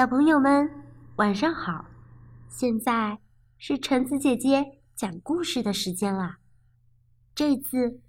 [0.00, 0.66] 小朋友们，
[1.16, 1.84] 晚上好！
[2.48, 3.20] 现在
[3.58, 6.38] 是橙子姐姐讲故事的时间啦。
[7.34, 8.00] 这次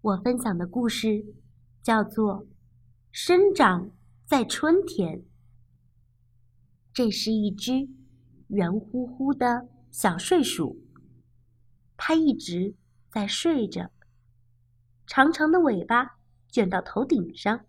[0.00, 1.24] 我分享的故事
[1.80, 2.42] 叫做
[3.12, 3.92] 《生长
[4.26, 5.18] 在春天》。
[6.92, 7.88] 这是一只
[8.48, 10.84] 圆乎乎的小睡鼠，
[11.96, 12.74] 它一直
[13.12, 13.92] 在睡着，
[15.06, 16.18] 长长的尾巴
[16.48, 17.64] 卷到头顶上。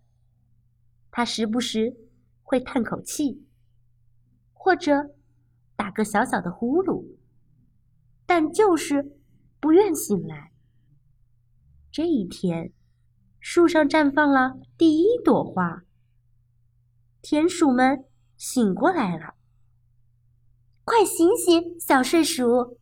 [1.12, 1.94] 它时不时
[2.42, 3.46] 会叹口气。
[4.62, 5.14] 或者
[5.74, 7.16] 打个小小的呼噜，
[8.26, 9.16] 但就是
[9.58, 10.52] 不愿醒来。
[11.90, 12.70] 这一天，
[13.40, 15.82] 树上绽放了第一朵花，
[17.22, 18.04] 田鼠们
[18.36, 19.34] 醒过来了。
[20.84, 22.78] 快醒醒，小睡鼠！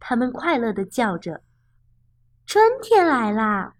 [0.00, 1.42] 它们快乐的叫着
[2.46, 3.74] ：“春天来啦！”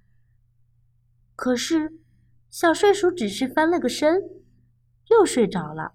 [1.34, 1.98] 可是，
[2.50, 4.20] 小睡鼠只是翻了个身，
[5.08, 5.94] 又睡着了。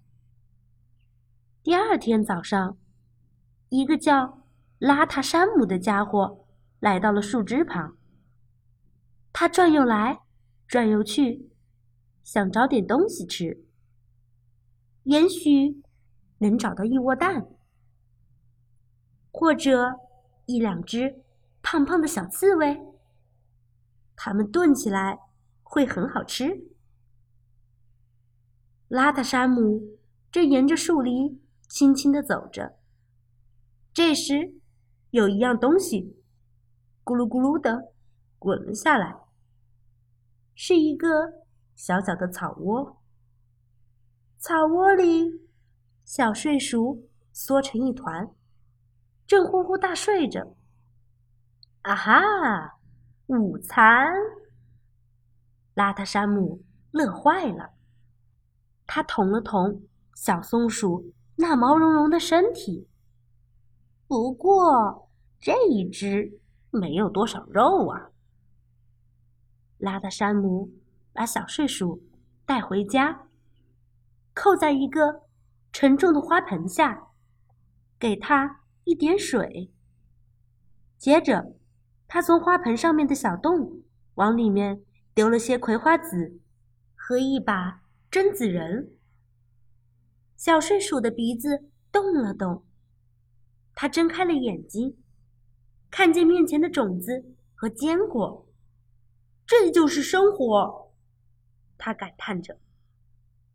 [1.64, 2.78] 第二天早上，
[3.70, 4.46] 一个叫
[4.80, 6.46] 拉塔山姆的家伙
[6.82, 7.96] 来到了树枝旁。
[9.32, 10.24] 他转悠来，
[10.68, 11.50] 转悠去，
[12.22, 13.64] 想找点东西吃。
[15.04, 15.82] 也许
[16.40, 17.48] 能找到一窝蛋，
[19.32, 20.02] 或者
[20.46, 21.24] 一两只
[21.62, 22.78] 胖胖的小刺猬。
[24.18, 25.18] 它们炖起来
[25.64, 26.68] 会很好吃。
[28.90, 29.98] 拉塔山姆
[30.30, 31.40] 正沿着树篱。
[31.74, 32.78] 轻轻地走着。
[33.96, 34.62] 这时，
[35.10, 36.22] 有一样东西
[37.04, 37.92] 咕噜咕噜的
[38.38, 39.16] 滚了下来，
[40.54, 41.08] 是一个
[41.74, 43.02] 小小的草窝。
[44.38, 45.50] 草窝里，
[46.06, 48.30] 小睡鼠缩成一团，
[49.26, 50.56] 正呼呼大睡着。
[51.82, 52.78] 啊哈，
[53.26, 54.14] 午餐！
[55.74, 57.74] 邋遢山姆乐坏了，
[58.86, 59.82] 他捅了捅
[60.14, 61.12] 小松鼠。
[61.36, 62.88] 那毛茸茸的身体，
[64.08, 65.10] 不过
[65.40, 68.12] 这一只没有多少肉啊。
[69.78, 70.72] 拉达山姆
[71.12, 72.04] 把小睡鼠
[72.46, 73.28] 带回家，
[74.34, 75.24] 扣在一个
[75.72, 77.08] 沉重的花盆下，
[78.00, 79.72] 给它一点水。
[80.98, 81.56] 接着，
[82.08, 83.82] 他从花盆上面的小洞
[84.14, 86.40] 往里面丢了些葵花籽
[86.96, 87.82] 和一把
[88.12, 88.92] 榛子仁。
[90.44, 92.66] 小睡鼠的鼻子动了动，
[93.74, 94.98] 它睁开了眼睛，
[95.90, 97.24] 看见面前的种子
[97.56, 98.46] 和坚果，
[99.48, 100.92] 这就是生活。
[101.78, 102.58] 它感叹着，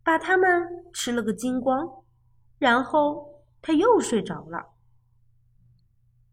[0.01, 0.49] 把它们
[0.91, 1.87] 吃了个精光，
[2.57, 4.69] 然后它又睡着了。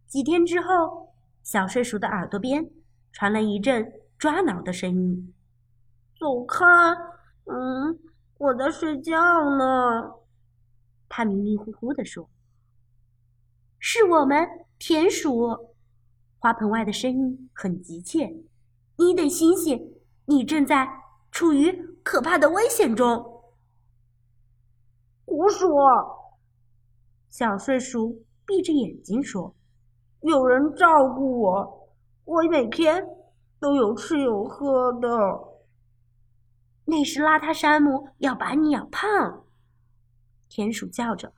[0.07, 1.13] 几天之后，
[1.43, 2.71] 小睡鼠的耳朵边
[3.13, 5.35] 传来一阵抓挠的声音
[6.19, 6.65] ：“走开，
[7.45, 7.99] 嗯，
[8.39, 9.15] 我在睡觉
[9.59, 10.15] 呢。”
[11.09, 12.29] 他迷迷糊糊地说
[13.79, 14.47] ：“是我们
[14.79, 15.75] 田鼠。”
[16.39, 18.35] 花盆外的声音很急切
[18.99, 19.95] ：“你得醒醒，
[20.27, 20.89] 你正在
[21.31, 21.73] 处于
[22.03, 23.43] 可怕的危险中。”
[25.25, 25.71] 胡说！
[27.29, 29.55] 小睡鼠闭着眼睛说
[30.23, 31.89] ：“有人照顾我，
[32.25, 33.05] 我每天
[33.59, 35.09] 都有吃有喝的。”
[36.89, 39.46] 那是邋遢山姆要把你养胖。
[40.57, 41.35] 田鼠叫着：“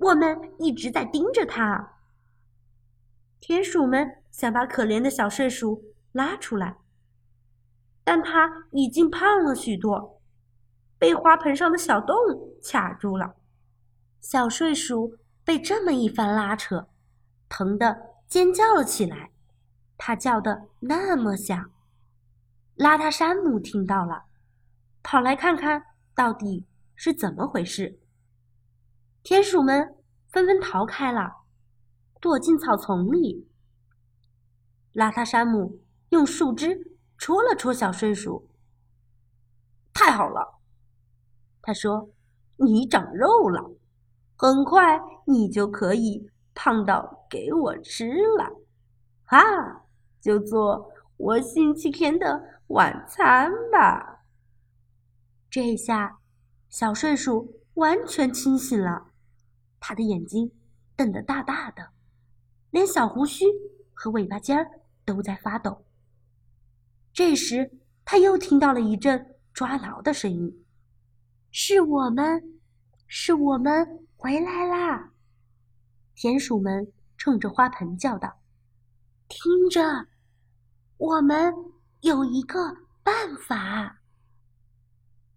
[0.00, 1.98] 我们一直在盯着它。”
[3.38, 6.78] 田鼠们想把可怜的小睡鼠拉出来，
[8.04, 10.22] 但它已经胖了许多，
[10.98, 12.16] 被花盆上的小洞
[12.62, 13.34] 卡住了。
[14.22, 16.88] 小睡鼠被这么一番拉扯，
[17.50, 19.32] 疼得尖叫了起来。
[19.98, 21.70] 它叫得那么响，
[22.78, 24.24] 邋遢山姆听到了，
[25.02, 28.00] 跑来看看到底是怎么回事。
[29.24, 29.96] 田鼠们
[30.28, 31.44] 纷纷逃开了，
[32.20, 33.48] 躲进草丛里。
[34.92, 35.80] 邋遢山姆
[36.10, 38.50] 用树枝戳了戳小睡鼠。
[39.94, 40.60] 太好了，
[41.62, 42.10] 他说
[42.60, 43.74] ：“你长肉了，
[44.36, 48.50] 很快你就可以胖到给我吃了。”
[49.24, 49.86] 哈，
[50.20, 54.26] 就做我星期天的晚餐吧。
[55.48, 56.18] 这下，
[56.68, 59.12] 小睡鼠完全清醒了。
[59.86, 60.50] 他的眼睛
[60.96, 61.90] 瞪得大大的，
[62.70, 63.44] 连小胡须
[63.92, 65.84] 和尾巴尖儿都在发抖。
[67.12, 67.70] 这时，
[68.02, 70.64] 他又听到了一阵抓挠的声音
[71.52, 72.58] ：“是我们，
[73.06, 75.12] 是我们回来啦！”
[76.16, 78.40] 田鼠们冲着花盆叫道
[79.28, 80.06] ：“听着，
[80.96, 81.54] 我们
[82.00, 83.98] 有一个办法。”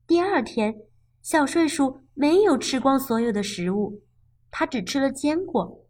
[0.07, 0.83] 第二天，
[1.21, 4.03] 小睡鼠没有吃光所有的食物，
[4.59, 5.85] 他只吃了坚果。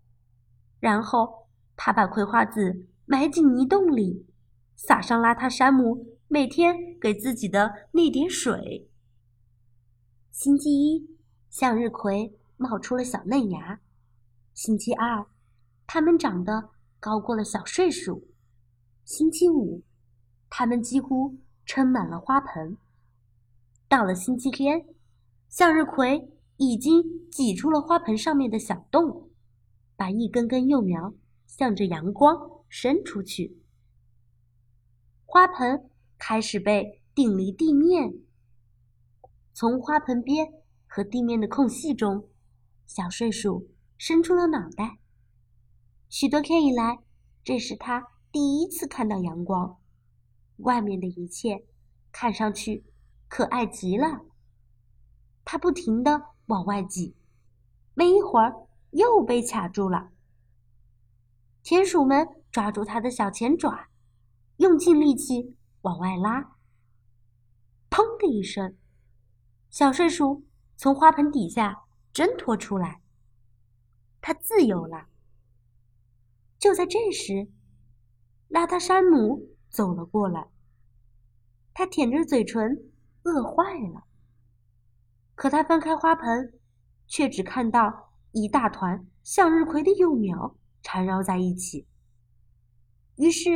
[0.82, 1.48] 然后，
[1.78, 4.28] 他把葵花籽埋进泥洞里，
[4.76, 8.90] 撒上邋遢山姆每天给自己的那点水。
[10.32, 11.18] 星期一，
[11.50, 13.80] 向日葵冒出了小嫩芽。
[14.54, 15.26] 星期二，
[15.86, 18.28] 它们长得高过了小睡鼠。
[19.06, 19.82] 星期五，
[20.50, 22.76] 它们几乎撑满了花盆。
[23.88, 24.86] 到了星期天，
[25.48, 29.30] 向日葵已经挤出了花盆上面的小洞，
[29.96, 31.14] 把一根根幼苗
[31.46, 32.36] 向着阳光
[32.68, 33.62] 伸出去。
[35.26, 38.14] 花盆开始被顶离地面。
[39.54, 40.48] 从花盆边
[40.86, 42.28] 和地面的空隙中，
[42.86, 45.00] 小睡鼠伸出了脑袋。
[46.10, 47.00] 许多天以来，
[47.44, 49.80] 这是它第一次看到阳光。
[50.58, 51.66] 外面的一切
[52.12, 52.84] 看上去……
[53.30, 54.22] 可爱极了，
[55.44, 57.16] 它不停地往外挤，
[57.94, 60.10] 没一会儿又被卡住了。
[61.64, 63.88] 田鼠们抓住它的小前爪，
[64.58, 66.58] 用尽力气往外拉。
[67.90, 68.76] 砰的一声，
[69.70, 70.46] 小睡鼠
[70.76, 73.02] 从花盆底下挣脱出来，
[74.20, 75.08] 它自由了。
[76.60, 77.50] 就在这时，
[78.50, 80.50] 邋遢山姆走了过来，
[81.74, 82.92] 他舔着嘴唇。
[83.24, 84.06] 饿坏了，
[85.38, 86.60] 可他翻开花盆，
[87.06, 91.86] 却只看到一大团向日葵的幼苗缠绕在一起。
[93.18, 93.52] 于是，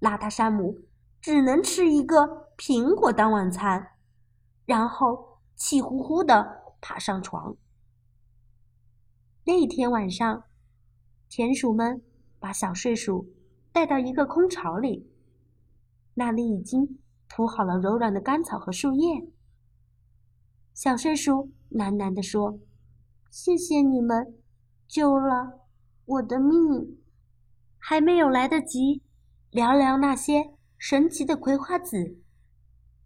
[0.00, 0.80] 邋遢山姆
[1.20, 3.86] 只能吃一个苹果当晚餐，
[4.64, 7.54] 然后气呼呼地爬上床。
[9.44, 10.44] 那天晚上，
[11.28, 12.02] 田鼠们
[12.38, 13.28] 把小睡鼠
[13.72, 15.12] 带到一个空巢里，
[16.14, 16.98] 那里已经。
[17.32, 19.30] 铺好了柔软的干草和树叶。
[20.72, 22.58] 小睡鼠喃喃地说
[23.30, 24.34] ：“谢谢你们，
[24.88, 25.66] 救了
[26.04, 26.98] 我的命。”
[27.78, 29.02] 还没有来得及
[29.50, 32.22] 聊聊那些神奇的葵花籽，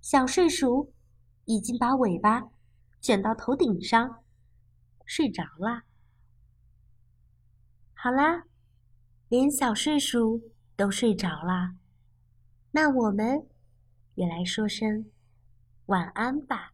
[0.01, 0.93] 小睡鼠
[1.45, 2.51] 已经把尾巴
[3.01, 4.23] 卷到头顶上，
[5.05, 5.83] 睡着了。
[7.95, 8.45] 好啦，
[9.29, 10.43] 连小睡鼠
[10.77, 11.77] 都睡着了，
[12.73, 13.47] 那我们。
[14.17, 15.11] 也来说声
[15.87, 16.74] 晚安吧。